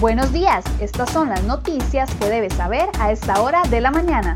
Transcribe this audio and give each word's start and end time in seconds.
Buenos 0.00 0.32
días, 0.32 0.64
estas 0.80 1.10
son 1.10 1.28
las 1.28 1.44
noticias 1.44 2.08
que 2.14 2.30
debes 2.30 2.54
saber 2.54 2.88
a 2.98 3.12
esta 3.12 3.42
hora 3.42 3.60
de 3.68 3.82
la 3.82 3.90
mañana. 3.90 4.34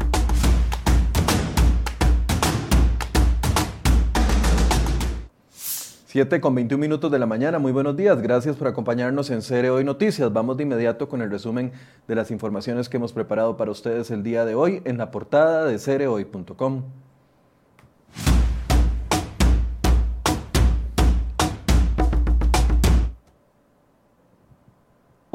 Siete 5.54 6.42
con 6.42 6.54
21 6.54 6.78
minutos 6.78 7.10
de 7.10 7.18
la 7.18 7.24
mañana, 7.24 7.58
muy 7.58 7.72
buenos 7.72 7.96
días, 7.96 8.20
gracias 8.20 8.56
por 8.56 8.68
acompañarnos 8.68 9.30
en 9.30 9.40
Cere 9.40 9.70
Hoy 9.70 9.84
Noticias. 9.84 10.30
Vamos 10.30 10.58
de 10.58 10.64
inmediato 10.64 11.08
con 11.08 11.22
el 11.22 11.30
resumen 11.30 11.72
de 12.06 12.14
las 12.14 12.30
informaciones 12.30 12.90
que 12.90 12.98
hemos 12.98 13.14
preparado 13.14 13.56
para 13.56 13.70
ustedes 13.70 14.10
el 14.10 14.22
día 14.22 14.44
de 14.44 14.54
hoy 14.54 14.82
en 14.84 14.98
la 14.98 15.10
portada 15.10 15.64
de 15.64 15.78
cerehoy.com. 15.78 16.82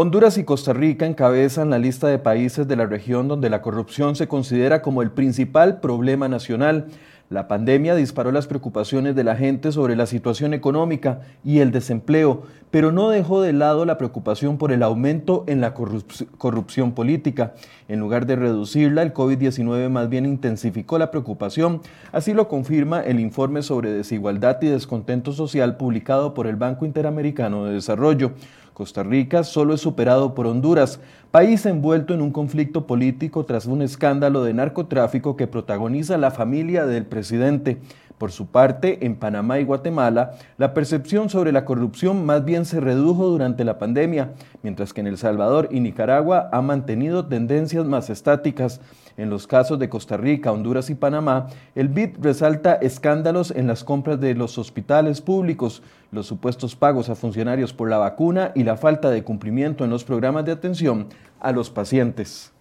Honduras 0.02 0.38
y 0.38 0.46
Costa 0.46 0.72
Rica 0.72 1.06
encabezan 1.06 1.70
la 1.70 1.78
lista 1.78 2.08
de 2.08 2.20
países 2.20 2.66
de 2.70 2.78
la 2.78 2.86
región 2.86 3.28
donde 3.28 3.50
la 3.50 3.62
corrupción 3.62 4.16
se 4.16 4.30
considera 4.30 4.82
como 4.82 5.02
el 5.02 5.12
principal 5.12 5.82
problema 5.82 6.30
nacional. 6.30 6.86
La 7.30 7.50
pandemia 7.50 7.96
disparó 7.96 8.32
las 8.32 8.48
preocupaciones 8.48 9.14
de 9.14 9.26
la 9.26 9.36
gente 9.36 9.74
sobre 9.74 9.98
la 9.98 10.06
situación 10.06 10.54
económica 10.54 11.20
y 11.44 11.60
el 11.60 11.72
desempleo, 11.72 12.44
pero 12.72 12.94
no 12.94 13.10
dejó 13.10 13.42
de 13.42 13.52
lado 13.52 13.84
la 13.84 13.98
preocupación 13.98 14.58
por 14.58 14.72
el 14.72 14.84
aumento 14.84 15.44
en 15.48 15.60
la 15.60 15.74
corrupción 15.74 16.94
política. 16.94 17.54
En 17.90 18.00
lugar 18.00 18.26
de 18.26 18.38
reducirla, 18.38 19.02
el 19.02 19.14
COVID-19 19.14 19.90
más 19.90 20.08
bien 20.08 20.26
intensificó 20.26 20.98
la 20.98 21.12
preocupación. 21.12 21.82
Así 22.14 22.34
lo 22.34 22.48
confirma 22.48 23.02
el 23.02 23.20
informe 23.20 23.64
sobre 23.64 23.92
desigualdad 23.92 24.62
y 24.62 24.68
descontento 24.68 25.34
social 25.34 25.76
publicado 25.76 26.34
por 26.34 26.48
el 26.48 26.56
Banco 26.56 26.86
Interamericano 26.86 27.66
de 27.66 27.74
Desarrollo. 27.74 28.32
Costa 28.80 29.04
Rica 29.04 29.44
solo 29.44 29.74
es 29.74 29.82
superado 29.82 30.34
por 30.34 30.48
Honduras, 30.48 31.02
país 31.32 31.66
envuelto 31.66 32.14
en 32.14 32.22
un 32.22 32.32
conflicto 32.32 32.88
político 32.88 33.44
tras 33.44 33.66
un 33.66 33.82
escándalo 33.82 34.42
de 34.46 34.54
narcotráfico 34.54 35.36
que 35.36 35.48
protagoniza 35.48 36.18
la 36.18 36.32
familia 36.32 36.86
del 36.86 37.06
presidente. 37.06 37.80
Por 38.20 38.34
su 38.34 38.48
parte, 38.48 39.06
en 39.06 39.16
Panamá 39.16 39.60
y 39.60 39.64
Guatemala, 39.64 40.34
la 40.58 40.74
percepción 40.74 41.30
sobre 41.30 41.54
la 41.54 41.64
corrupción 41.64 42.26
más 42.26 42.44
bien 42.44 42.66
se 42.66 42.82
redujo 42.82 43.28
durante 43.28 43.64
la 43.64 43.80
pandemia, 43.80 44.34
mientras 44.62 44.92
que 44.92 45.00
en 45.00 45.08
El 45.08 45.18
Salvador 45.18 45.70
y 45.72 45.80
Nicaragua 45.80 46.50
ha 46.52 46.62
mantenido 46.62 47.28
tendencias 47.28 47.86
más 47.86 48.10
estáticas. 48.10 48.82
En 49.16 49.30
los 49.30 49.48
casos 49.48 49.80
de 49.80 49.88
Costa 49.88 50.18
Rica, 50.18 50.52
Honduras 50.52 50.90
y 50.90 50.96
Panamá, 50.96 51.48
el 51.76 51.88
BID 51.88 52.18
resalta 52.20 52.74
escándalos 52.74 53.52
en 53.52 53.68
las 53.68 53.86
compras 53.86 54.20
de 54.20 54.36
los 54.36 54.58
hospitales 54.58 55.22
públicos, 55.22 55.82
los 56.12 56.28
supuestos 56.28 56.76
pagos 56.76 57.08
a 57.10 57.16
funcionarios 57.16 57.72
por 57.72 57.90
la 57.90 58.00
vacuna 58.00 58.52
y 58.54 58.66
la 58.66 58.76
falta 58.76 59.10
de 59.12 59.24
cumplimiento 59.24 59.86
en 59.86 59.92
los 59.92 60.04
programas 60.04 60.44
de 60.44 60.52
atención 60.52 61.08
a 61.40 61.54
los 61.54 61.70
pacientes. 61.70 62.52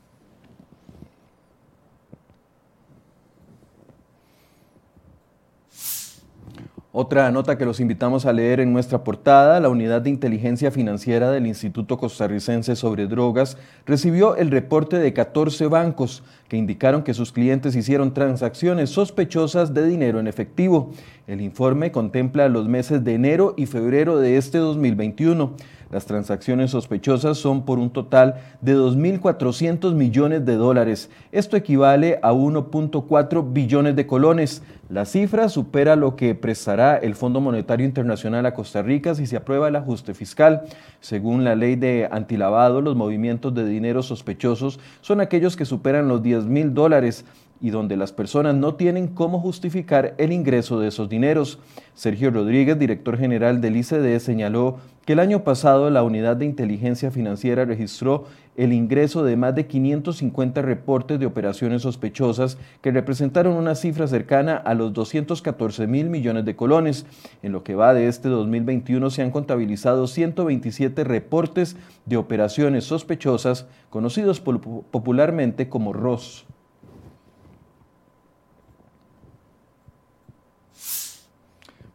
Otra 7.00 7.30
nota 7.30 7.56
que 7.56 7.64
los 7.64 7.78
invitamos 7.78 8.26
a 8.26 8.32
leer 8.32 8.58
en 8.58 8.72
nuestra 8.72 9.04
portada, 9.04 9.60
la 9.60 9.68
Unidad 9.68 10.02
de 10.02 10.10
Inteligencia 10.10 10.72
Financiera 10.72 11.30
del 11.30 11.46
Instituto 11.46 11.96
Costarricense 11.96 12.74
sobre 12.74 13.06
Drogas 13.06 13.56
recibió 13.86 14.34
el 14.34 14.50
reporte 14.50 14.98
de 14.98 15.12
14 15.12 15.68
bancos 15.68 16.24
que 16.48 16.56
indicaron 16.56 17.04
que 17.04 17.14
sus 17.14 17.30
clientes 17.30 17.76
hicieron 17.76 18.14
transacciones 18.14 18.90
sospechosas 18.90 19.74
de 19.74 19.86
dinero 19.86 20.18
en 20.18 20.26
efectivo. 20.26 20.90
El 21.28 21.40
informe 21.40 21.92
contempla 21.92 22.48
los 22.48 22.66
meses 22.66 23.04
de 23.04 23.14
enero 23.14 23.54
y 23.56 23.66
febrero 23.66 24.18
de 24.18 24.36
este 24.36 24.58
2021. 24.58 25.52
Las 25.90 26.04
transacciones 26.04 26.72
sospechosas 26.72 27.38
son 27.38 27.64
por 27.64 27.78
un 27.78 27.90
total 27.90 28.42
de 28.60 28.76
2.400 28.76 29.94
millones 29.94 30.44
de 30.44 30.56
dólares. 30.56 31.08
Esto 31.32 31.56
equivale 31.56 32.18
a 32.22 32.32
1.4 32.32 33.52
billones 33.52 33.96
de 33.96 34.06
colones. 34.06 34.62
La 34.90 35.04
cifra 35.04 35.50
supera 35.50 35.96
lo 35.96 36.16
que 36.16 36.34
prestará 36.34 36.96
el 36.96 37.14
Fondo 37.14 37.42
Monetario 37.42 37.84
Internacional 37.84 38.46
a 38.46 38.54
Costa 38.54 38.80
Rica 38.80 39.14
si 39.14 39.26
se 39.26 39.36
aprueba 39.36 39.68
el 39.68 39.76
ajuste 39.76 40.14
fiscal. 40.14 40.62
Según 41.00 41.44
la 41.44 41.54
ley 41.54 41.76
de 41.76 42.08
antilavado, 42.10 42.80
los 42.80 42.96
movimientos 42.96 43.54
de 43.54 43.66
dinero 43.66 44.02
sospechosos 44.02 44.80
son 45.02 45.20
aquellos 45.20 45.56
que 45.56 45.66
superan 45.66 46.08
los 46.08 46.22
10 46.22 46.46
mil 46.46 46.72
dólares 46.72 47.26
y 47.60 47.68
donde 47.68 47.98
las 47.98 48.12
personas 48.12 48.54
no 48.54 48.76
tienen 48.76 49.08
cómo 49.08 49.40
justificar 49.40 50.14
el 50.16 50.32
ingreso 50.32 50.80
de 50.80 50.88
esos 50.88 51.10
dineros. 51.10 51.58
Sergio 51.94 52.30
Rodríguez, 52.30 52.78
director 52.78 53.18
general 53.18 53.60
del 53.60 53.76
ICD, 53.76 54.18
señaló 54.20 54.78
que 55.08 55.14
el 55.14 55.20
año 55.20 55.42
pasado 55.42 55.88
la 55.88 56.02
Unidad 56.02 56.36
de 56.36 56.44
Inteligencia 56.44 57.10
Financiera 57.10 57.64
registró 57.64 58.26
el 58.58 58.74
ingreso 58.74 59.24
de 59.24 59.36
más 59.36 59.54
de 59.54 59.66
550 59.66 60.60
reportes 60.60 61.18
de 61.18 61.24
operaciones 61.24 61.80
sospechosas 61.80 62.58
que 62.82 62.90
representaron 62.90 63.54
una 63.54 63.74
cifra 63.74 64.06
cercana 64.06 64.58
a 64.58 64.74
los 64.74 64.92
214 64.92 65.86
mil 65.86 66.10
millones 66.10 66.44
de 66.44 66.56
colones. 66.56 67.06
En 67.42 67.52
lo 67.52 67.64
que 67.64 67.74
va 67.74 67.94
de 67.94 68.06
este 68.06 68.28
2021 68.28 69.08
se 69.08 69.22
han 69.22 69.30
contabilizado 69.30 70.08
127 70.08 71.02
reportes 71.04 71.78
de 72.04 72.18
operaciones 72.18 72.84
sospechosas 72.84 73.66
conocidos 73.88 74.40
popularmente 74.40 75.70
como 75.70 75.94
ROS. 75.94 76.44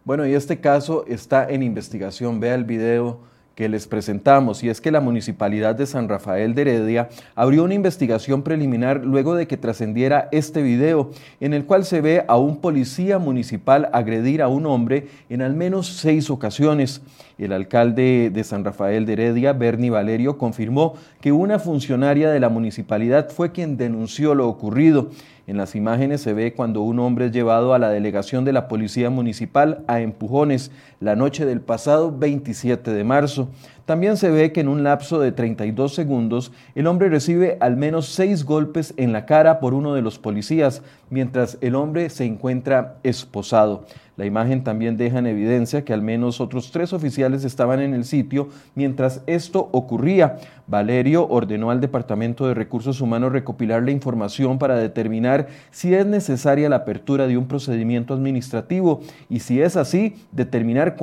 Bueno, 0.05 0.27
y 0.27 0.33
este 0.33 0.59
caso 0.59 1.05
está 1.07 1.49
en 1.49 1.63
investigación. 1.63 2.41
Vea 2.41 2.55
el 2.55 2.65
video 2.65 3.19
que 3.55 3.69
les 3.69 3.87
presentamos 3.87 4.63
y 4.63 4.69
es 4.69 4.81
que 4.81 4.91
la 4.91 4.99
Municipalidad 4.99 5.75
de 5.75 5.85
San 5.85 6.09
Rafael 6.09 6.55
de 6.55 6.63
Heredia 6.63 7.09
abrió 7.35 7.63
una 7.63 7.75
investigación 7.75 8.41
preliminar 8.41 9.05
luego 9.05 9.35
de 9.35 9.47
que 9.47 9.57
trascendiera 9.57 10.27
este 10.31 10.61
video 10.61 11.11
en 11.39 11.53
el 11.53 11.65
cual 11.65 11.85
se 11.85 12.01
ve 12.01 12.25
a 12.27 12.35
un 12.35 12.57
policía 12.57 13.17
municipal 13.19 13.89
agredir 13.93 14.41
a 14.41 14.47
un 14.47 14.65
hombre 14.65 15.07
en 15.29 15.41
al 15.41 15.53
menos 15.55 15.87
seis 15.87 16.29
ocasiones. 16.29 17.01
El 17.37 17.53
alcalde 17.53 18.29
de 18.33 18.43
San 18.43 18.65
Rafael 18.65 19.05
de 19.05 19.13
Heredia, 19.13 19.53
Bernie 19.53 19.89
Valerio, 19.89 20.37
confirmó 20.37 20.95
que 21.21 21.31
una 21.31 21.59
funcionaria 21.59 22.29
de 22.29 22.39
la 22.39 22.49
municipalidad 22.49 23.29
fue 23.29 23.51
quien 23.51 23.77
denunció 23.77 24.35
lo 24.35 24.49
ocurrido. 24.49 25.11
En 25.45 25.57
las 25.57 25.75
imágenes 25.75 26.21
se 26.21 26.31
ve 26.31 26.53
cuando 26.53 26.81
un 26.81 26.99
hombre 26.99 27.25
es 27.25 27.33
llevado 27.33 27.73
a 27.73 27.79
la 27.79 27.89
delegación 27.89 28.45
de 28.45 28.53
la 28.53 28.69
Policía 28.69 29.09
Municipal 29.09 29.83
a 29.87 29.99
empujones 29.99 30.71
la 31.01 31.17
noche 31.17 31.45
del 31.45 31.59
pasado 31.59 32.17
27 32.17 32.91
de 32.93 33.03
marzo. 33.03 33.49
También 33.85 34.15
se 34.15 34.29
ve 34.29 34.53
que 34.53 34.61
en 34.61 34.69
un 34.69 34.83
lapso 34.83 35.19
de 35.19 35.33
32 35.33 35.93
segundos 35.93 36.53
el 36.73 36.87
hombre 36.87 37.09
recibe 37.09 37.57
al 37.59 37.75
menos 37.75 38.05
seis 38.05 38.45
golpes 38.45 38.93
en 38.95 39.11
la 39.11 39.25
cara 39.25 39.59
por 39.59 39.73
uno 39.73 39.93
de 39.93 40.01
los 40.01 40.19
policías, 40.19 40.81
mientras 41.09 41.57
el 41.59 41.75
hombre 41.75 42.09
se 42.09 42.23
encuentra 42.23 42.95
esposado. 43.03 43.85
La 44.15 44.25
imagen 44.25 44.63
también 44.63 44.95
deja 44.95 45.17
en 45.17 45.25
evidencia 45.25 45.83
que 45.83 45.91
al 45.91 46.03
menos 46.03 46.39
otros 46.39 46.69
tres 46.69 46.93
oficiales 46.93 47.43
estaban 47.43 47.79
en 47.79 47.95
el 47.95 48.05
sitio 48.05 48.49
mientras 48.75 49.23
esto 49.25 49.69
ocurría. 49.71 50.37
Valerio 50.67 51.27
ordenó 51.27 51.71
al 51.71 51.81
Departamento 51.81 52.47
de 52.47 52.53
Recursos 52.53 53.01
Humanos 53.01 53.31
recopilar 53.31 53.81
la 53.81 53.89
información 53.89 54.59
para 54.59 54.77
determinar 54.77 55.47
si 55.71 55.95
es 55.95 56.05
necesaria 56.05 56.69
la 56.69 56.77
apertura 56.77 57.25
de 57.25 57.37
un 57.37 57.47
procedimiento 57.47 58.13
administrativo 58.13 59.01
y 59.29 59.39
si 59.39 59.61
es 59.61 59.75
así, 59.75 60.15
determinar 60.31 60.95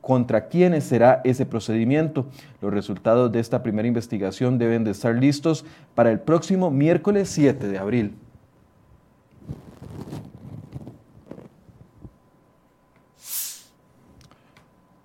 contra 0.00 0.46
quiénes 0.46 0.84
será 0.84 1.20
ese 1.24 1.46
procedimiento. 1.46 2.21
Los 2.60 2.72
resultados 2.72 3.30
de 3.32 3.40
esta 3.40 3.62
primera 3.62 3.88
investigación 3.88 4.58
deben 4.58 4.84
de 4.84 4.92
estar 4.92 5.14
listos 5.14 5.64
para 5.94 6.10
el 6.10 6.20
próximo 6.20 6.70
miércoles 6.70 7.28
7 7.28 7.68
de 7.68 7.78
abril. 7.78 8.14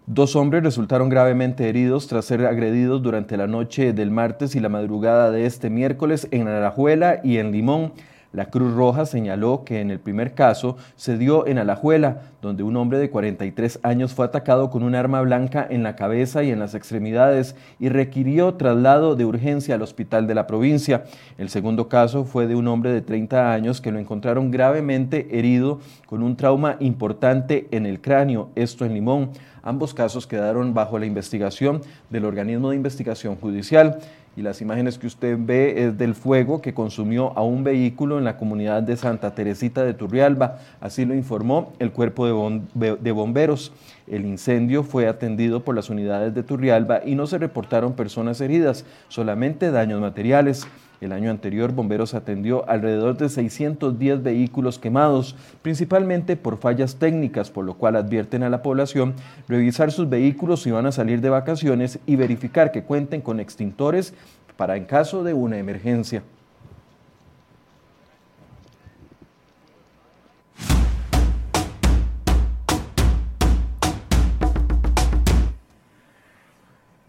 Dos 0.10 0.38
hombres 0.38 0.64
resultaron 0.64 1.10
gravemente 1.10 1.68
heridos 1.68 2.08
tras 2.08 2.24
ser 2.24 2.46
agredidos 2.46 3.04
durante 3.04 3.36
la 3.36 3.46
noche 3.46 3.92
del 3.92 4.10
martes 4.10 4.56
y 4.56 4.62
la 4.62 4.69
madrugada 4.69 5.31
de 5.31 5.46
este 5.46 5.69
miércoles 5.69 6.30
en 6.31 6.48
Alajuela 6.48 7.19
y 7.25 7.38
en 7.38 7.52
Limón. 7.52 7.92
La 8.33 8.47
Cruz 8.50 8.74
Roja 8.74 9.06
señaló 9.06 9.63
que 9.63 9.79
en 9.79 9.89
el 9.89 10.00
primer 10.00 10.33
caso 10.33 10.77
se 10.95 11.18
dio 11.18 11.47
en 11.47 11.57
Alajuela, 11.57 12.21
donde 12.41 12.63
un 12.63 12.75
hombre 12.75 13.00
de 13.00 13.09
43 13.09 13.79
años 13.83 14.13
fue 14.13 14.25
atacado 14.25 14.69
con 14.69 14.83
un 14.83 14.95
arma 14.95 15.21
blanca 15.21 15.65
en 15.69 15.83
la 15.83 15.95
cabeza 15.95 16.44
y 16.44 16.51
en 16.51 16.59
las 16.59 16.75
extremidades 16.75 17.56
y 17.79 17.89
requirió 17.89 18.56
traslado 18.56 19.15
de 19.15 19.25
urgencia 19.25 19.75
al 19.75 19.81
hospital 19.81 20.27
de 20.27 20.35
la 20.35 20.45
provincia. 20.45 21.06
El 21.38 21.50
segundo 21.50 21.88
caso 21.88 22.25
fue 22.25 22.47
de 22.47 22.56
un 22.56 22.68
hombre 22.68 22.91
de 22.91 23.01
30 23.01 23.53
años 23.53 23.81
que 23.81 23.91
lo 23.91 24.00
encontraron 24.00 24.51
gravemente 24.51 25.38
herido 25.38 25.80
con 26.06 26.21
un 26.21 26.35
trauma 26.35 26.75
importante 26.80 27.68
en 27.71 27.85
el 27.85 28.01
cráneo, 28.01 28.50
esto 28.56 28.85
en 28.85 28.94
Limón. 28.94 29.31
Ambos 29.63 29.94
casos 29.94 30.27
quedaron 30.27 30.73
bajo 30.73 30.97
la 31.00 31.06
investigación 31.06 31.81
del 32.09 32.25
organismo 32.25 32.69
de 32.69 32.77
investigación 32.77 33.35
judicial. 33.35 34.00
Y 34.38 34.44
las 34.44 34.62
imágenes 34.62 35.00
que 35.00 35.07
usted 35.07 35.36
ve 35.39 35.88
es 35.88 35.98
del 35.98 36.13
fuego 36.13 36.62
que 36.62 36.75
consumió 36.75 37.36
a 37.36 37.42
un 37.42 37.63
vehículo 37.63 38.19
en 38.19 38.24
la 38.24 38.38
comunidad 38.38 38.84
de 38.84 38.95
Santa 38.95 39.34
Teresita 39.34 39.84
de 39.84 39.95
Turrialba. 39.95 40.60
Así 40.80 41.06
lo 41.06 41.16
informó 41.16 41.74
el 41.80 41.92
cuerpo 41.92 42.28
de, 42.75 43.12
bomberos. 43.12 43.74
El 44.06 44.28
incendio 44.28 44.84
fue 44.84 45.07
atendido 45.07 45.62
por 45.63 45.75
las 45.75 45.89
unidades 45.89 46.36
de 46.36 46.44
Turrialba 46.44 47.01
y 47.04 47.16
no 47.16 47.25
se 47.25 47.39
reportaron 47.39 47.94
personas 47.94 48.39
heridas, 48.39 48.86
solamente 49.07 49.72
daños 49.72 50.00
materiales. 50.01 50.68
El 50.99 51.11
año 51.11 51.29
anterior, 51.29 51.73
Bomberos 51.73 52.15
atendió 52.15 52.67
alrededor 52.67 53.17
de 53.17 53.29
610 53.29 54.23
vehículos 54.23 54.79
quemados, 54.79 55.35
principalmente 55.61 56.35
por 56.35 56.57
fallas 56.57 56.95
técnicas, 56.95 57.51
por 57.51 57.65
lo 57.65 57.75
cual 57.75 57.95
advierten 57.95 58.41
a 58.41 58.49
la 58.49 58.63
población 58.63 59.13
revisar 59.47 59.91
sus 59.91 60.09
vehículos 60.09 60.63
si 60.63 60.71
van 60.71 60.88
a 60.88 60.91
salir 60.91 61.21
de 61.21 61.29
vacaciones 61.29 61.99
y 62.07 62.15
verificar 62.15 62.71
que 62.71 62.83
cuenten 62.83 63.21
con 63.21 63.39
extintores 63.39 64.15
para 64.55 64.75
en 64.75 64.85
caso 64.85 65.23
de 65.23 65.35
una 65.35 65.59
emergencia. 65.59 66.23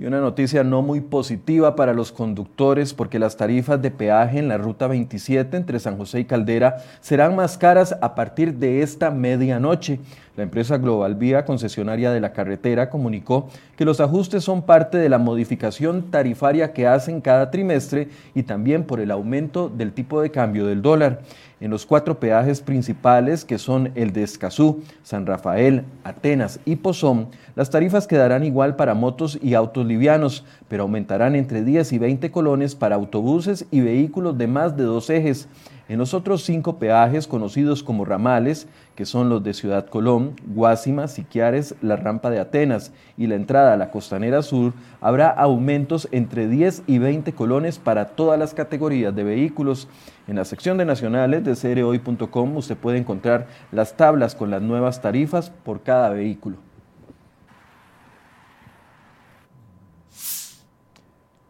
Y 0.00 0.06
una 0.06 0.20
noticia 0.20 0.62
no 0.62 0.80
muy 0.80 1.00
positiva 1.00 1.74
para 1.74 1.92
los 1.92 2.12
conductores 2.12 2.94
porque 2.94 3.18
las 3.18 3.36
tarifas 3.36 3.82
de 3.82 3.90
peaje 3.90 4.38
en 4.38 4.46
la 4.46 4.56
ruta 4.56 4.86
27 4.86 5.56
entre 5.56 5.80
San 5.80 5.96
José 5.96 6.20
y 6.20 6.24
Caldera 6.24 6.76
serán 7.00 7.34
más 7.34 7.58
caras 7.58 7.96
a 8.00 8.14
partir 8.14 8.54
de 8.54 8.82
esta 8.82 9.10
medianoche. 9.10 9.98
La 10.38 10.44
empresa 10.44 10.78
Global 10.78 11.16
Vía, 11.16 11.44
concesionaria 11.44 12.12
de 12.12 12.20
la 12.20 12.32
carretera, 12.32 12.90
comunicó 12.90 13.48
que 13.76 13.84
los 13.84 13.98
ajustes 13.98 14.44
son 14.44 14.62
parte 14.62 14.96
de 14.96 15.08
la 15.08 15.18
modificación 15.18 16.12
tarifaria 16.12 16.72
que 16.72 16.86
hacen 16.86 17.20
cada 17.20 17.50
trimestre 17.50 18.06
y 18.36 18.44
también 18.44 18.84
por 18.84 19.00
el 19.00 19.10
aumento 19.10 19.68
del 19.68 19.92
tipo 19.92 20.22
de 20.22 20.30
cambio 20.30 20.64
del 20.64 20.80
dólar 20.80 21.22
en 21.60 21.72
los 21.72 21.86
cuatro 21.86 22.20
peajes 22.20 22.60
principales 22.60 23.44
que 23.44 23.58
son 23.58 23.90
el 23.96 24.12
de 24.12 24.22
Escazú, 24.22 24.84
San 25.02 25.26
Rafael, 25.26 25.82
Atenas 26.04 26.60
y 26.64 26.76
Pozón, 26.76 27.26
las 27.56 27.70
tarifas 27.70 28.06
quedarán 28.06 28.44
igual 28.44 28.76
para 28.76 28.94
motos 28.94 29.36
y 29.42 29.54
autos 29.54 29.84
livianos, 29.84 30.44
pero 30.68 30.84
aumentarán 30.84 31.34
entre 31.34 31.64
10 31.64 31.92
y 31.94 31.98
20 31.98 32.30
colones 32.30 32.76
para 32.76 32.94
autobuses 32.94 33.66
y 33.72 33.80
vehículos 33.80 34.38
de 34.38 34.46
más 34.46 34.76
de 34.76 34.84
dos 34.84 35.10
ejes. 35.10 35.48
En 35.88 35.98
los 35.98 36.12
otros 36.12 36.42
cinco 36.42 36.78
peajes 36.78 37.26
conocidos 37.26 37.82
como 37.82 38.04
ramales, 38.04 38.68
que 38.94 39.06
son 39.06 39.30
los 39.30 39.42
de 39.42 39.54
Ciudad 39.54 39.86
Colón, 39.86 40.34
Guásima, 40.46 41.08
Siquiares, 41.08 41.74
la 41.80 41.96
rampa 41.96 42.28
de 42.28 42.40
Atenas 42.40 42.92
y 43.16 43.26
la 43.26 43.36
entrada 43.36 43.72
a 43.72 43.76
la 43.78 43.90
costanera 43.90 44.42
sur, 44.42 44.74
habrá 45.00 45.30
aumentos 45.30 46.06
entre 46.12 46.46
10 46.46 46.82
y 46.86 46.98
20 46.98 47.32
colones 47.32 47.78
para 47.78 48.08
todas 48.08 48.38
las 48.38 48.52
categorías 48.52 49.16
de 49.16 49.24
vehículos. 49.24 49.88
En 50.26 50.36
la 50.36 50.44
sección 50.44 50.76
de 50.76 50.84
nacionales 50.84 51.42
de 51.42 51.56
cereoy.com 51.56 52.56
usted 52.58 52.76
puede 52.76 52.98
encontrar 52.98 53.46
las 53.72 53.96
tablas 53.96 54.34
con 54.34 54.50
las 54.50 54.60
nuevas 54.60 55.00
tarifas 55.00 55.48
por 55.48 55.82
cada 55.82 56.10
vehículo. 56.10 56.67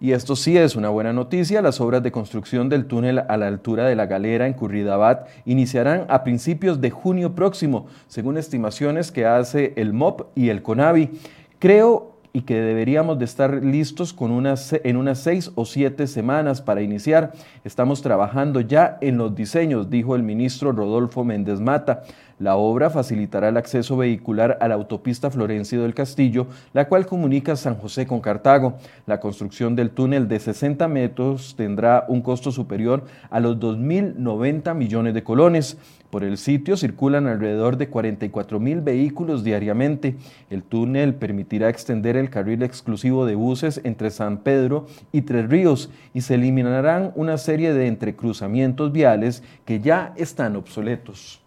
Y 0.00 0.12
esto 0.12 0.36
sí 0.36 0.56
es 0.56 0.76
una 0.76 0.90
buena 0.90 1.12
noticia, 1.12 1.60
las 1.60 1.80
obras 1.80 2.04
de 2.04 2.12
construcción 2.12 2.68
del 2.68 2.86
túnel 2.86 3.18
a 3.18 3.36
la 3.36 3.48
altura 3.48 3.86
de 3.86 3.96
la 3.96 4.06
galera 4.06 4.46
en 4.46 4.52
Curridabat 4.52 5.26
iniciarán 5.44 6.04
a 6.08 6.22
principios 6.22 6.80
de 6.80 6.90
junio 6.90 7.34
próximo, 7.34 7.86
según 8.06 8.38
estimaciones 8.38 9.10
que 9.10 9.26
hace 9.26 9.72
el 9.76 9.92
MOP 9.92 10.28
y 10.36 10.50
el 10.50 10.62
CONAVI. 10.62 11.10
Creo 11.58 12.18
y 12.32 12.42
que 12.42 12.60
deberíamos 12.60 13.18
de 13.18 13.24
estar 13.24 13.64
listos 13.64 14.12
con 14.12 14.30
unas, 14.30 14.72
en 14.84 14.96
unas 14.96 15.18
seis 15.18 15.50
o 15.56 15.64
siete 15.64 16.06
semanas 16.06 16.62
para 16.62 16.82
iniciar. 16.82 17.32
Estamos 17.64 18.00
trabajando 18.00 18.60
ya 18.60 18.98
en 19.00 19.18
los 19.18 19.34
diseños, 19.34 19.90
dijo 19.90 20.14
el 20.14 20.22
ministro 20.22 20.70
Rodolfo 20.70 21.24
Méndez 21.24 21.58
Mata. 21.58 22.04
La 22.38 22.56
obra 22.56 22.88
facilitará 22.88 23.48
el 23.48 23.56
acceso 23.56 23.96
vehicular 23.96 24.58
a 24.60 24.68
la 24.68 24.76
autopista 24.76 25.28
Florencio 25.28 25.82
del 25.82 25.94
Castillo, 25.94 26.46
la 26.72 26.86
cual 26.86 27.04
comunica 27.04 27.56
San 27.56 27.74
José 27.74 28.06
con 28.06 28.20
Cartago. 28.20 28.78
La 29.06 29.18
construcción 29.18 29.74
del 29.74 29.90
túnel 29.90 30.28
de 30.28 30.38
60 30.38 30.86
metros 30.86 31.56
tendrá 31.56 32.04
un 32.06 32.22
costo 32.22 32.52
superior 32.52 33.02
a 33.30 33.40
los 33.40 33.58
2.090 33.58 34.72
millones 34.74 35.14
de 35.14 35.24
colones. 35.24 35.78
Por 36.10 36.22
el 36.22 36.38
sitio 36.38 36.76
circulan 36.76 37.26
alrededor 37.26 37.76
de 37.76 37.88
44 37.88 38.60
mil 38.60 38.82
vehículos 38.82 39.42
diariamente. 39.42 40.16
El 40.48 40.62
túnel 40.62 41.14
permitirá 41.14 41.68
extender 41.68 42.16
el 42.16 42.30
carril 42.30 42.62
exclusivo 42.62 43.26
de 43.26 43.34
buses 43.34 43.80
entre 43.82 44.10
San 44.10 44.38
Pedro 44.38 44.86
y 45.10 45.22
Tres 45.22 45.50
Ríos 45.50 45.90
y 46.14 46.20
se 46.20 46.36
eliminarán 46.36 47.10
una 47.16 47.36
serie 47.36 47.74
de 47.74 47.88
entrecruzamientos 47.88 48.92
viales 48.92 49.42
que 49.64 49.80
ya 49.80 50.12
están 50.16 50.54
obsoletos. 50.54 51.40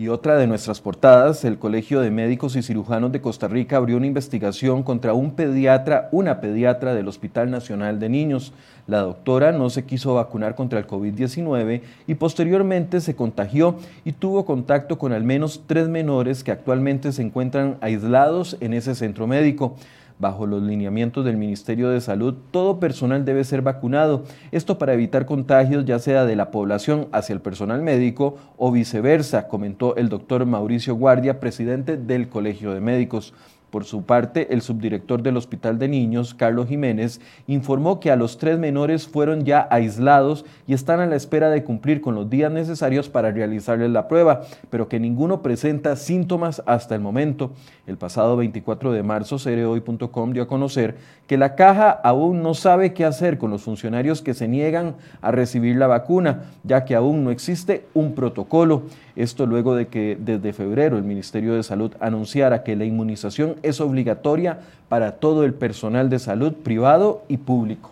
Y 0.00 0.08
otra 0.08 0.38
de 0.38 0.46
nuestras 0.46 0.80
portadas, 0.80 1.44
el 1.44 1.58
Colegio 1.58 2.00
de 2.00 2.10
Médicos 2.10 2.56
y 2.56 2.62
Cirujanos 2.62 3.12
de 3.12 3.20
Costa 3.20 3.48
Rica 3.48 3.76
abrió 3.76 3.98
una 3.98 4.06
investigación 4.06 4.82
contra 4.82 5.12
un 5.12 5.32
pediatra, 5.32 6.08
una 6.10 6.40
pediatra 6.40 6.94
del 6.94 7.06
Hospital 7.06 7.50
Nacional 7.50 8.00
de 8.00 8.08
Niños. 8.08 8.54
La 8.86 9.00
doctora 9.00 9.52
no 9.52 9.68
se 9.68 9.84
quiso 9.84 10.14
vacunar 10.14 10.54
contra 10.54 10.78
el 10.78 10.86
COVID-19 10.86 11.82
y 12.06 12.14
posteriormente 12.14 13.02
se 13.02 13.14
contagió 13.14 13.76
y 14.02 14.12
tuvo 14.12 14.46
contacto 14.46 14.96
con 14.96 15.12
al 15.12 15.24
menos 15.24 15.64
tres 15.66 15.86
menores 15.90 16.44
que 16.44 16.52
actualmente 16.52 17.12
se 17.12 17.20
encuentran 17.20 17.76
aislados 17.82 18.56
en 18.60 18.72
ese 18.72 18.94
centro 18.94 19.26
médico. 19.26 19.76
Bajo 20.20 20.46
los 20.46 20.62
lineamientos 20.62 21.24
del 21.24 21.38
Ministerio 21.38 21.88
de 21.88 22.02
Salud, 22.02 22.34
todo 22.50 22.78
personal 22.78 23.24
debe 23.24 23.42
ser 23.42 23.62
vacunado, 23.62 24.24
esto 24.52 24.76
para 24.76 24.92
evitar 24.92 25.24
contagios 25.24 25.86
ya 25.86 25.98
sea 25.98 26.26
de 26.26 26.36
la 26.36 26.50
población 26.50 27.08
hacia 27.10 27.32
el 27.32 27.40
personal 27.40 27.80
médico 27.80 28.36
o 28.58 28.70
viceversa, 28.70 29.48
comentó 29.48 29.96
el 29.96 30.10
doctor 30.10 30.44
Mauricio 30.44 30.94
Guardia, 30.94 31.40
presidente 31.40 31.96
del 31.96 32.28
Colegio 32.28 32.74
de 32.74 32.80
Médicos. 32.80 33.32
Por 33.70 33.84
su 33.84 34.02
parte, 34.02 34.52
el 34.52 34.62
subdirector 34.62 35.22
del 35.22 35.36
Hospital 35.36 35.78
de 35.78 35.86
Niños, 35.86 36.34
Carlos 36.34 36.68
Jiménez, 36.68 37.20
informó 37.46 38.00
que 38.00 38.10
a 38.10 38.16
los 38.16 38.36
tres 38.36 38.58
menores 38.58 39.06
fueron 39.06 39.44
ya 39.44 39.68
aislados 39.70 40.44
y 40.66 40.74
están 40.74 40.98
a 40.98 41.06
la 41.06 41.14
espera 41.14 41.50
de 41.50 41.62
cumplir 41.62 42.00
con 42.00 42.16
los 42.16 42.28
días 42.28 42.50
necesarios 42.50 43.08
para 43.08 43.30
realizarles 43.30 43.90
la 43.90 44.08
prueba, 44.08 44.42
pero 44.70 44.88
que 44.88 44.98
ninguno 44.98 45.40
presenta 45.40 45.94
síntomas 45.94 46.62
hasta 46.66 46.96
el 46.96 47.00
momento. 47.00 47.52
El 47.86 47.96
pasado 47.96 48.36
24 48.36 48.92
de 48.92 49.02
marzo, 49.04 49.38
cereoy.com 49.38 50.32
dio 50.32 50.42
a 50.42 50.48
conocer 50.48 50.96
que 51.28 51.36
la 51.36 51.54
caja 51.54 51.90
aún 51.90 52.42
no 52.42 52.54
sabe 52.54 52.92
qué 52.92 53.04
hacer 53.04 53.38
con 53.38 53.50
los 53.50 53.62
funcionarios 53.62 54.20
que 54.20 54.34
se 54.34 54.48
niegan 54.48 54.96
a 55.20 55.30
recibir 55.30 55.76
la 55.76 55.86
vacuna, 55.86 56.42
ya 56.64 56.84
que 56.84 56.96
aún 56.96 57.22
no 57.22 57.30
existe 57.30 57.86
un 57.94 58.14
protocolo. 58.16 58.82
Esto 59.16 59.46
luego 59.46 59.74
de 59.74 59.88
que 59.88 60.16
desde 60.20 60.52
febrero 60.52 60.96
el 60.96 61.04
Ministerio 61.04 61.54
de 61.54 61.62
Salud 61.62 61.92
anunciara 62.00 62.62
que 62.62 62.76
la 62.76 62.84
inmunización 62.84 63.56
es 63.62 63.80
obligatoria 63.80 64.60
para 64.88 65.12
todo 65.12 65.44
el 65.44 65.54
personal 65.54 66.10
de 66.10 66.18
salud 66.18 66.52
privado 66.54 67.22
y 67.28 67.38
público. 67.38 67.90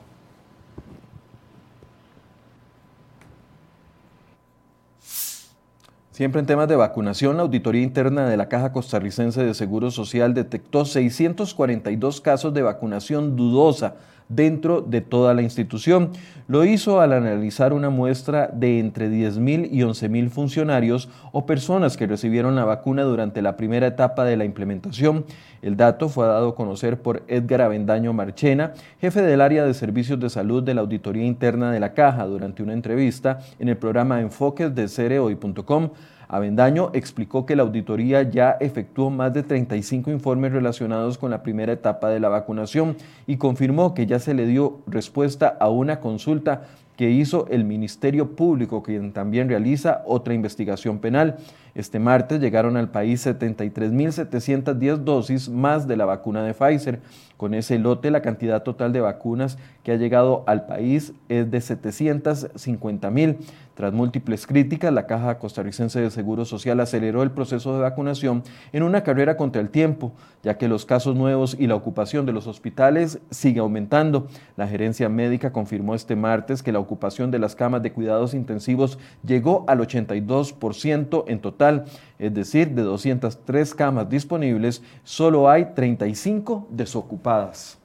Siempre 6.18 6.40
en 6.40 6.46
temas 6.46 6.66
de 6.66 6.74
vacunación, 6.74 7.36
la 7.36 7.44
Auditoría 7.44 7.80
Interna 7.80 8.28
de 8.28 8.36
la 8.36 8.48
Caja 8.48 8.72
Costarricense 8.72 9.44
de 9.44 9.54
Seguro 9.54 9.92
Social 9.92 10.34
detectó 10.34 10.84
642 10.84 12.20
casos 12.20 12.52
de 12.52 12.62
vacunación 12.62 13.36
dudosa 13.36 13.94
dentro 14.28 14.80
de 14.80 15.00
toda 15.00 15.34
la 15.34 15.42
institución. 15.42 16.10
Lo 16.46 16.64
hizo 16.64 17.00
al 17.00 17.12
analizar 17.12 17.72
una 17.72 17.90
muestra 17.90 18.48
de 18.52 18.78
entre 18.78 19.10
10.000 19.10 19.68
y 19.70 19.80
11.000 19.80 20.30
funcionarios 20.30 21.08
o 21.32 21.44
personas 21.44 21.96
que 21.96 22.06
recibieron 22.06 22.54
la 22.56 22.64
vacuna 22.64 23.02
durante 23.02 23.42
la 23.42 23.56
primera 23.56 23.86
etapa 23.86 24.24
de 24.24 24.36
la 24.36 24.44
implementación. 24.44 25.24
El 25.60 25.76
dato 25.76 26.08
fue 26.08 26.26
dado 26.26 26.50
a 26.50 26.54
conocer 26.54 27.02
por 27.02 27.22
Edgar 27.28 27.62
Avendaño 27.62 28.12
Marchena, 28.12 28.72
jefe 29.00 29.22
del 29.22 29.40
área 29.40 29.64
de 29.64 29.74
servicios 29.74 30.20
de 30.20 30.30
salud 30.30 30.62
de 30.62 30.74
la 30.74 30.80
Auditoría 30.82 31.24
Interna 31.24 31.72
de 31.72 31.80
la 31.80 31.94
Caja, 31.94 32.24
durante 32.26 32.62
una 32.62 32.72
entrevista 32.72 33.40
en 33.58 33.68
el 33.68 33.76
programa 33.76 34.20
Enfoques 34.20 34.74
de 34.74 34.88
cereoy.com. 34.88 35.90
Avendaño 36.28 36.90
explicó 36.92 37.46
que 37.46 37.56
la 37.56 37.62
auditoría 37.62 38.22
ya 38.22 38.58
efectuó 38.60 39.08
más 39.08 39.32
de 39.32 39.42
35 39.42 40.10
informes 40.10 40.52
relacionados 40.52 41.16
con 41.16 41.30
la 41.30 41.42
primera 41.42 41.72
etapa 41.72 42.10
de 42.10 42.20
la 42.20 42.28
vacunación 42.28 42.96
y 43.26 43.38
confirmó 43.38 43.94
que 43.94 44.06
ya 44.06 44.18
se 44.18 44.34
le 44.34 44.46
dio 44.46 44.80
respuesta 44.86 45.56
a 45.58 45.70
una 45.70 46.00
consulta 46.00 46.64
que 46.98 47.10
hizo 47.12 47.46
el 47.48 47.62
Ministerio 47.62 48.34
Público, 48.34 48.82
quien 48.82 49.12
también 49.12 49.48
realiza 49.48 50.02
otra 50.04 50.34
investigación 50.34 50.98
penal. 50.98 51.36
Este 51.76 52.00
martes 52.00 52.40
llegaron 52.40 52.76
al 52.76 52.90
país 52.90 53.24
73.710 53.24 54.96
dosis 54.96 55.48
más 55.48 55.86
de 55.86 55.96
la 55.96 56.06
vacuna 56.06 56.42
de 56.42 56.54
Pfizer. 56.54 56.98
Con 57.36 57.54
ese 57.54 57.78
lote, 57.78 58.10
la 58.10 58.20
cantidad 58.20 58.64
total 58.64 58.92
de 58.92 59.00
vacunas 59.00 59.58
que 59.84 59.92
ha 59.92 59.96
llegado 59.96 60.42
al 60.48 60.66
país 60.66 61.12
es 61.28 61.48
de 61.52 61.58
750.000. 61.58 63.36
Tras 63.78 63.92
múltiples 63.92 64.44
críticas, 64.44 64.92
la 64.92 65.06
Caja 65.06 65.38
Costarricense 65.38 66.00
de 66.00 66.10
Seguro 66.10 66.44
Social 66.44 66.80
aceleró 66.80 67.22
el 67.22 67.30
proceso 67.30 67.74
de 67.74 67.80
vacunación 67.80 68.42
en 68.72 68.82
una 68.82 69.04
carrera 69.04 69.36
contra 69.36 69.62
el 69.62 69.68
tiempo, 69.68 70.10
ya 70.42 70.58
que 70.58 70.66
los 70.66 70.84
casos 70.84 71.14
nuevos 71.14 71.56
y 71.56 71.68
la 71.68 71.76
ocupación 71.76 72.26
de 72.26 72.32
los 72.32 72.48
hospitales 72.48 73.20
sigue 73.30 73.60
aumentando. 73.60 74.26
La 74.56 74.66
gerencia 74.66 75.08
médica 75.08 75.52
confirmó 75.52 75.94
este 75.94 76.16
martes 76.16 76.64
que 76.64 76.72
la 76.72 76.80
ocupación 76.88 77.30
de 77.30 77.38
las 77.38 77.54
camas 77.54 77.82
de 77.82 77.92
cuidados 77.92 78.32
intensivos 78.32 78.98
llegó 79.22 79.66
al 79.68 79.80
82% 79.80 81.24
en 81.28 81.40
total, 81.40 81.84
es 82.18 82.32
decir, 82.32 82.70
de 82.70 82.82
203 82.82 83.74
camas 83.74 84.08
disponibles, 84.08 84.82
solo 85.04 85.50
hay 85.50 85.74
35 85.74 86.68
desocupadas. 86.70 87.78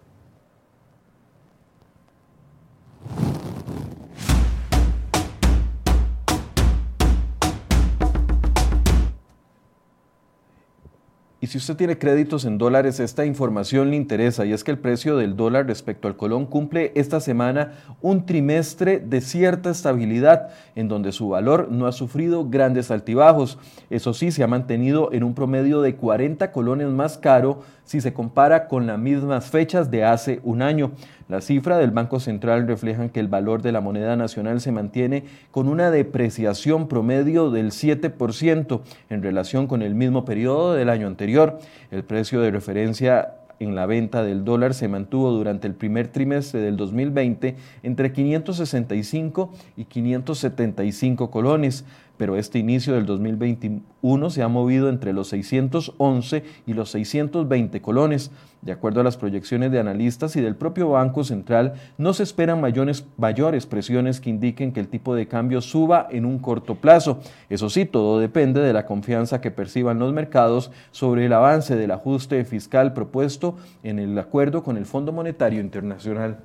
Y 11.43 11.47
si 11.47 11.57
usted 11.57 11.75
tiene 11.75 11.97
créditos 11.97 12.45
en 12.45 12.57
dólares, 12.57 13.01
esta 13.01 13.25
información 13.25 13.89
le 13.89 13.97
interesa 13.97 14.45
y 14.45 14.53
es 14.53 14.63
que 14.63 14.71
el 14.71 14.77
precio 14.77 15.17
del 15.17 15.35
dólar 15.35 15.67
respecto 15.67 16.07
al 16.07 16.15
colón 16.15 16.45
cumple 16.45 16.93
esta 16.95 17.19
semana 17.19 17.73
un 18.01 18.25
trimestre 18.25 19.01
de 19.01 19.19
cierta 19.19 19.69
estabilidad 19.69 20.51
en 20.73 20.87
donde 20.87 21.11
su 21.11 21.27
valor 21.27 21.67
no 21.69 21.85
ha 21.85 21.91
sufrido 21.91 22.47
grandes 22.49 22.91
altibajos. 22.91 23.57
Eso 23.89 24.13
sí, 24.13 24.31
se 24.31 24.41
ha 24.41 24.47
mantenido 24.47 25.11
en 25.11 25.25
un 25.25 25.35
promedio 25.35 25.81
de 25.81 25.97
40 25.97 26.49
colones 26.53 26.87
más 26.87 27.17
caro 27.17 27.63
si 27.83 27.99
se 27.99 28.13
compara 28.13 28.69
con 28.69 28.87
las 28.87 28.97
mismas 28.97 29.49
fechas 29.49 29.91
de 29.91 30.05
hace 30.05 30.39
un 30.43 30.61
año. 30.61 30.93
La 31.33 31.41
cifra 31.41 31.79
del 31.79 31.89
Banco 31.89 32.19
Central 32.19 32.67
reflejan 32.67 33.09
que 33.09 33.19
el 33.19 33.27
valor 33.27 33.63
de 33.63 33.71
la 33.71 33.81
moneda 33.81 34.15
nacional 34.15 34.61
se 34.61 34.71
mantiene 34.71 35.23
con 35.49 35.67
una 35.67 35.89
depreciación 35.89 36.87
promedio 36.87 37.49
del 37.49 37.71
7% 37.71 38.81
en 39.09 39.23
relación 39.23 39.65
con 39.65 39.81
el 39.81 39.95
mismo 39.95 40.25
periodo 40.25 40.75
del 40.75 40.89
año 40.89 41.07
anterior. 41.07 41.57
El 41.89 42.03
precio 42.03 42.39
de 42.39 42.51
referencia 42.51 43.33
en 43.57 43.73
la 43.73 43.87
venta 43.87 44.23
del 44.23 44.45
dólar 44.45 44.75
se 44.75 44.87
mantuvo 44.87 45.31
durante 45.31 45.65
el 45.65 45.73
primer 45.73 46.07
trimestre 46.09 46.59
del 46.59 46.77
2020 46.77 47.55
entre 47.81 48.13
565 48.13 49.53
y 49.75 49.85
575 49.85 51.31
colones, 51.31 51.83
pero 52.23 52.37
este 52.37 52.57
inicio 52.57 52.93
del 52.93 53.05
2021 53.05 54.29
se 54.29 54.43
ha 54.43 54.47
movido 54.47 54.87
entre 54.87 55.11
los 55.11 55.27
611 55.27 56.45
y 56.65 56.73
los 56.73 56.89
620 56.91 57.81
colones. 57.81 58.31
De 58.61 58.71
acuerdo 58.71 59.01
a 59.01 59.03
las 59.03 59.17
proyecciones 59.17 59.73
de 59.73 59.79
analistas 59.81 60.37
y 60.37 60.39
del 60.39 60.55
propio 60.55 60.87
Banco 60.87 61.25
Central, 61.25 61.73
no 61.97 62.13
se 62.13 62.23
esperan 62.23 62.61
mayores, 62.61 63.05
mayores 63.17 63.65
presiones 63.65 64.21
que 64.21 64.29
indiquen 64.29 64.71
que 64.71 64.79
el 64.79 64.87
tipo 64.87 65.15
de 65.15 65.27
cambio 65.27 65.59
suba 65.59 66.07
en 66.09 66.23
un 66.23 66.39
corto 66.39 66.75
plazo. 66.75 67.19
Eso 67.49 67.69
sí, 67.69 67.83
todo 67.83 68.21
depende 68.21 68.61
de 68.61 68.71
la 68.71 68.85
confianza 68.85 69.41
que 69.41 69.51
perciban 69.51 69.99
los 69.99 70.13
mercados 70.13 70.71
sobre 70.91 71.25
el 71.25 71.33
avance 71.33 71.75
del 71.75 71.91
ajuste 71.91 72.45
fiscal 72.45 72.93
propuesto 72.93 73.57
en 73.83 73.99
el 73.99 74.17
acuerdo 74.17 74.63
con 74.63 74.77
el 74.77 74.85
Fondo 74.85 75.11
Monetario 75.11 75.59
Internacional. 75.59 76.37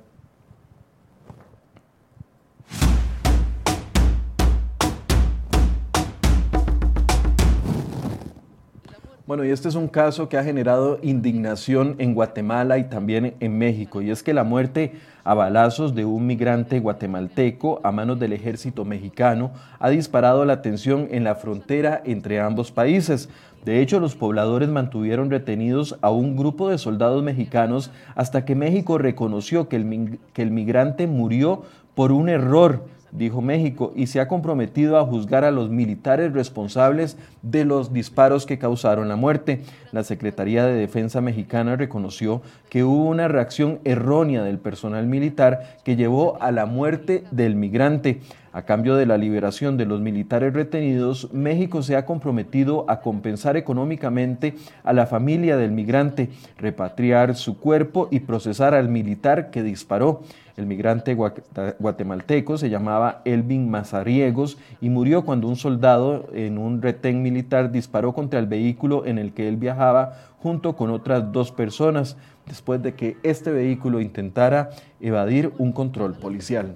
Bueno, 9.29 9.45
y 9.45 9.51
este 9.51 9.69
es 9.69 9.75
un 9.75 9.87
caso 9.87 10.27
que 10.27 10.39
ha 10.39 10.43
generado 10.43 10.97
indignación 11.03 11.93
en 11.99 12.15
Guatemala 12.15 12.79
y 12.79 12.85
también 12.85 13.35
en 13.39 13.59
México, 13.59 14.01
y 14.01 14.09
es 14.09 14.23
que 14.23 14.33
la 14.33 14.43
muerte 14.43 14.93
a 15.23 15.35
balazos 15.35 15.93
de 15.93 16.03
un 16.03 16.25
migrante 16.25 16.79
guatemalteco 16.79 17.79
a 17.83 17.91
manos 17.91 18.17
del 18.17 18.33
ejército 18.33 18.85
mexicano 18.85 19.51
ha 19.77 19.91
disparado 19.91 20.45
la 20.45 20.63
tensión 20.63 21.09
en 21.11 21.25
la 21.25 21.35
frontera 21.35 22.01
entre 22.05 22.39
ambos 22.39 22.71
países. 22.71 23.29
De 23.63 23.81
hecho, 23.81 23.99
los 23.99 24.15
pobladores 24.15 24.69
mantuvieron 24.69 25.29
retenidos 25.29 25.99
a 26.01 26.09
un 26.09 26.35
grupo 26.35 26.67
de 26.67 26.79
soldados 26.79 27.21
mexicanos 27.21 27.91
hasta 28.15 28.45
que 28.45 28.55
México 28.55 28.97
reconoció 28.97 29.69
que 29.69 29.75
el, 29.75 30.19
que 30.33 30.41
el 30.41 30.49
migrante 30.49 31.05
murió 31.05 31.61
por 31.93 32.11
un 32.11 32.29
error 32.29 32.83
dijo 33.11 33.41
México, 33.41 33.93
y 33.95 34.07
se 34.07 34.19
ha 34.19 34.27
comprometido 34.27 34.97
a 34.97 35.05
juzgar 35.05 35.43
a 35.43 35.51
los 35.51 35.69
militares 35.69 36.33
responsables 36.33 37.17
de 37.41 37.65
los 37.65 37.93
disparos 37.93 38.45
que 38.45 38.59
causaron 38.59 39.07
la 39.07 39.15
muerte. 39.15 39.61
La 39.91 40.03
Secretaría 40.03 40.65
de 40.65 40.73
Defensa 40.73 41.21
mexicana 41.21 41.75
reconoció 41.75 42.41
que 42.69 42.83
hubo 42.83 43.05
una 43.05 43.27
reacción 43.27 43.79
errónea 43.83 44.43
del 44.43 44.59
personal 44.59 45.07
militar 45.07 45.77
que 45.83 45.95
llevó 45.95 46.41
a 46.41 46.51
la 46.51 46.65
muerte 46.65 47.23
del 47.31 47.55
migrante. 47.55 48.21
A 48.51 48.63
cambio 48.63 48.95
de 48.95 49.05
la 49.05 49.17
liberación 49.17 49.77
de 49.77 49.85
los 49.85 50.01
militares 50.01 50.53
retenidos, 50.53 51.31
México 51.31 51.83
se 51.83 51.95
ha 51.95 52.05
comprometido 52.05 52.85
a 52.89 52.99
compensar 53.01 53.57
económicamente 53.57 54.55
a 54.83 54.91
la 54.91 55.05
familia 55.05 55.55
del 55.55 55.71
migrante, 55.71 56.29
repatriar 56.57 57.35
su 57.35 57.59
cuerpo 57.59 58.07
y 58.09 58.21
procesar 58.21 58.73
al 58.73 58.89
militar 58.89 59.51
que 59.51 59.61
disparó. 59.61 60.23
El 60.57 60.65
migrante 60.65 61.15
guatemalteco 61.15 62.57
se 62.57 62.71
llamaba 62.71 63.21
Elvin 63.23 63.69
Mazariegos 63.69 64.57
y 64.81 64.89
murió 64.89 65.23
cuando 65.23 65.47
un 65.47 65.55
soldado 65.55 66.27
en 66.33 66.57
un 66.57 66.81
retén 66.81 67.21
militar 67.21 67.71
disparó 67.71 68.13
contra 68.13 68.39
el 68.39 68.47
vehículo 68.47 69.05
en 69.05 69.19
el 69.19 69.31
que 69.33 69.47
él 69.47 69.57
viajaba 69.57 70.13
junto 70.39 70.75
con 70.75 70.89
otras 70.89 71.31
dos 71.31 71.51
personas 71.51 72.17
después 72.47 72.81
de 72.81 72.95
que 72.95 73.15
este 73.23 73.51
vehículo 73.51 74.01
intentara 74.01 74.71
evadir 74.99 75.53
un 75.59 75.71
control 75.71 76.15
policial. 76.15 76.73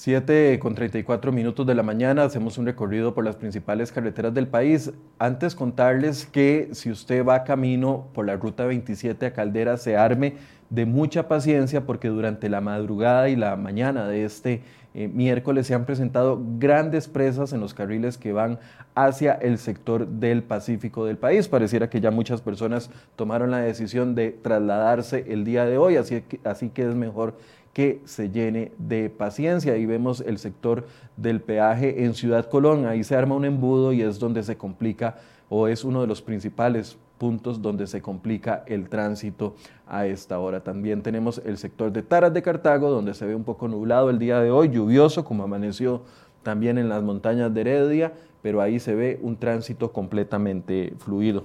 7 0.00 0.58
con 0.60 0.74
34 0.74 1.30
minutos 1.30 1.66
de 1.66 1.74
la 1.74 1.82
mañana 1.82 2.24
hacemos 2.24 2.56
un 2.56 2.64
recorrido 2.64 3.12
por 3.12 3.22
las 3.22 3.36
principales 3.36 3.92
carreteras 3.92 4.32
del 4.32 4.48
país. 4.48 4.90
Antes 5.18 5.54
contarles 5.54 6.24
que 6.24 6.70
si 6.72 6.90
usted 6.90 7.22
va 7.22 7.44
camino 7.44 8.06
por 8.14 8.24
la 8.24 8.36
ruta 8.36 8.64
27 8.64 9.26
a 9.26 9.34
Caldera, 9.34 9.76
se 9.76 9.98
arme 9.98 10.36
de 10.70 10.86
mucha 10.86 11.28
paciencia 11.28 11.84
porque 11.84 12.08
durante 12.08 12.48
la 12.48 12.62
madrugada 12.62 13.28
y 13.28 13.36
la 13.36 13.56
mañana 13.56 14.08
de 14.08 14.24
este 14.24 14.62
eh, 14.94 15.06
miércoles 15.06 15.66
se 15.66 15.74
han 15.74 15.84
presentado 15.84 16.40
grandes 16.58 17.06
presas 17.06 17.52
en 17.52 17.60
los 17.60 17.74
carriles 17.74 18.16
que 18.16 18.32
van 18.32 18.58
hacia 18.94 19.34
el 19.34 19.58
sector 19.58 20.06
del 20.06 20.42
Pacífico 20.42 21.04
del 21.04 21.18
país. 21.18 21.46
Pareciera 21.46 21.90
que 21.90 22.00
ya 22.00 22.10
muchas 22.10 22.40
personas 22.40 22.90
tomaron 23.16 23.50
la 23.50 23.58
decisión 23.58 24.14
de 24.14 24.30
trasladarse 24.30 25.26
el 25.28 25.44
día 25.44 25.66
de 25.66 25.76
hoy, 25.76 25.96
así 25.96 26.22
que, 26.22 26.40
así 26.44 26.70
que 26.70 26.88
es 26.88 26.94
mejor 26.94 27.36
que 27.72 28.00
se 28.04 28.30
llene 28.30 28.72
de 28.78 29.10
paciencia. 29.10 29.72
Ahí 29.72 29.86
vemos 29.86 30.20
el 30.20 30.38
sector 30.38 30.86
del 31.16 31.40
peaje 31.40 32.04
en 32.04 32.14
Ciudad 32.14 32.48
Colón, 32.48 32.86
ahí 32.86 33.04
se 33.04 33.16
arma 33.16 33.34
un 33.34 33.44
embudo 33.44 33.92
y 33.92 34.02
es 34.02 34.18
donde 34.18 34.42
se 34.42 34.56
complica 34.56 35.18
o 35.48 35.68
es 35.68 35.84
uno 35.84 36.00
de 36.00 36.06
los 36.06 36.22
principales 36.22 36.96
puntos 37.18 37.60
donde 37.60 37.86
se 37.86 38.00
complica 38.00 38.64
el 38.66 38.88
tránsito 38.88 39.54
a 39.86 40.06
esta 40.06 40.38
hora. 40.38 40.60
También 40.60 41.02
tenemos 41.02 41.42
el 41.44 41.58
sector 41.58 41.92
de 41.92 42.02
Taras 42.02 42.32
de 42.32 42.40
Cartago, 42.40 42.88
donde 42.88 43.12
se 43.12 43.26
ve 43.26 43.34
un 43.34 43.44
poco 43.44 43.68
nublado 43.68 44.08
el 44.08 44.18
día 44.18 44.40
de 44.40 44.50
hoy, 44.50 44.70
lluvioso, 44.70 45.22
como 45.24 45.42
amaneció 45.42 46.02
también 46.42 46.78
en 46.78 46.88
las 46.88 47.02
montañas 47.02 47.52
de 47.52 47.60
Heredia, 47.60 48.12
pero 48.40 48.62
ahí 48.62 48.80
se 48.80 48.94
ve 48.94 49.18
un 49.20 49.36
tránsito 49.36 49.92
completamente 49.92 50.94
fluido. 50.98 51.44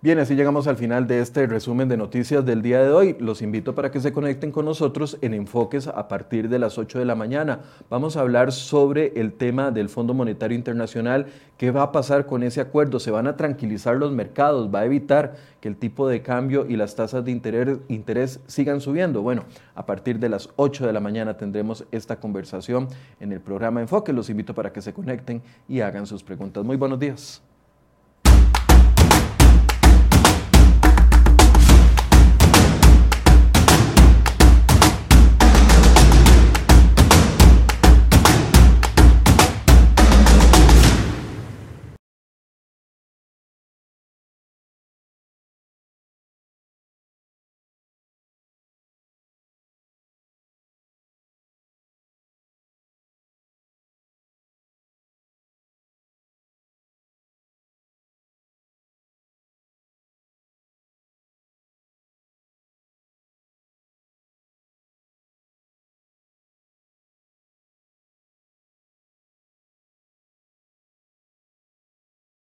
Bien, 0.00 0.20
así 0.20 0.36
llegamos 0.36 0.68
al 0.68 0.76
final 0.76 1.08
de 1.08 1.18
este 1.18 1.48
resumen 1.48 1.88
de 1.88 1.96
noticias 1.96 2.46
del 2.46 2.62
día 2.62 2.80
de 2.80 2.90
hoy. 2.90 3.16
Los 3.18 3.42
invito 3.42 3.74
para 3.74 3.90
que 3.90 3.98
se 3.98 4.12
conecten 4.12 4.52
con 4.52 4.64
nosotros 4.64 5.18
en 5.22 5.34
Enfoques 5.34 5.88
a 5.88 6.06
partir 6.06 6.48
de 6.48 6.60
las 6.60 6.78
8 6.78 7.00
de 7.00 7.04
la 7.04 7.16
mañana. 7.16 7.62
Vamos 7.90 8.16
a 8.16 8.20
hablar 8.20 8.52
sobre 8.52 9.12
el 9.16 9.32
tema 9.32 9.72
del 9.72 9.88
Fondo 9.88 10.14
Monetario 10.14 10.56
Internacional. 10.56 11.26
¿Qué 11.56 11.72
va 11.72 11.82
a 11.82 11.90
pasar 11.90 12.26
con 12.26 12.44
ese 12.44 12.60
acuerdo? 12.60 13.00
¿Se 13.00 13.10
van 13.10 13.26
a 13.26 13.36
tranquilizar 13.36 13.96
los 13.96 14.12
mercados? 14.12 14.72
¿Va 14.72 14.82
a 14.82 14.84
evitar 14.84 15.34
que 15.60 15.66
el 15.66 15.76
tipo 15.76 16.06
de 16.06 16.22
cambio 16.22 16.64
y 16.68 16.76
las 16.76 16.94
tasas 16.94 17.24
de 17.24 17.32
interés, 17.32 17.78
interés 17.88 18.38
sigan 18.46 18.80
subiendo? 18.80 19.22
Bueno, 19.22 19.46
a 19.74 19.84
partir 19.84 20.20
de 20.20 20.28
las 20.28 20.48
8 20.54 20.86
de 20.86 20.92
la 20.92 21.00
mañana 21.00 21.36
tendremos 21.36 21.84
esta 21.90 22.20
conversación 22.20 22.86
en 23.18 23.32
el 23.32 23.40
programa 23.40 23.80
Enfoque. 23.80 24.12
Los 24.12 24.30
invito 24.30 24.54
para 24.54 24.72
que 24.72 24.80
se 24.80 24.92
conecten 24.92 25.42
y 25.68 25.80
hagan 25.80 26.06
sus 26.06 26.22
preguntas. 26.22 26.64
Muy 26.64 26.76
buenos 26.76 27.00
días. 27.00 27.42